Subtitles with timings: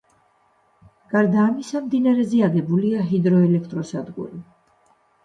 [1.11, 4.41] გარდა ამისა, მდინარეზე აგებულია ჰიდროელექტროსადგური.